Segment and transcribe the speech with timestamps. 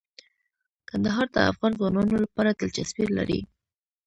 [0.89, 3.39] کندهار د افغان ځوانانو لپاره دلچسپي لري.